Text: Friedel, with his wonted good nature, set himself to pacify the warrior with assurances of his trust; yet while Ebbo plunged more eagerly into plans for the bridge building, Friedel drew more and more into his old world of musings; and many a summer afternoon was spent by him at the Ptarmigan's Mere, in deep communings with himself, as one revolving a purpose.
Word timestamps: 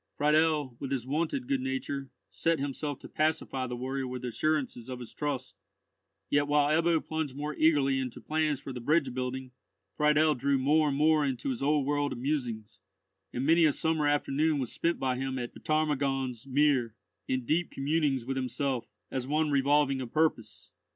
Friedel, 0.17 0.75
with 0.79 0.89
his 0.89 1.05
wonted 1.05 1.47
good 1.47 1.61
nature, 1.61 2.09
set 2.31 2.57
himself 2.57 2.97
to 3.01 3.07
pacify 3.07 3.67
the 3.67 3.75
warrior 3.75 4.07
with 4.07 4.25
assurances 4.25 4.89
of 4.89 4.97
his 4.99 5.13
trust; 5.13 5.59
yet 6.27 6.47
while 6.47 6.69
Ebbo 6.81 7.05
plunged 7.07 7.35
more 7.37 7.53
eagerly 7.53 7.99
into 7.99 8.19
plans 8.19 8.59
for 8.59 8.73
the 8.73 8.79
bridge 8.81 9.13
building, 9.13 9.51
Friedel 9.95 10.33
drew 10.33 10.57
more 10.57 10.87
and 10.87 10.97
more 10.97 11.23
into 11.23 11.49
his 11.51 11.61
old 11.61 11.85
world 11.85 12.13
of 12.13 12.17
musings; 12.17 12.81
and 13.31 13.45
many 13.45 13.63
a 13.63 13.71
summer 13.71 14.07
afternoon 14.07 14.57
was 14.57 14.71
spent 14.71 14.97
by 14.97 15.17
him 15.17 15.37
at 15.37 15.53
the 15.53 15.59
Ptarmigan's 15.59 16.47
Mere, 16.47 16.95
in 17.27 17.45
deep 17.45 17.69
communings 17.69 18.25
with 18.25 18.37
himself, 18.37 18.87
as 19.11 19.27
one 19.27 19.51
revolving 19.51 20.01
a 20.01 20.07
purpose. 20.07 20.71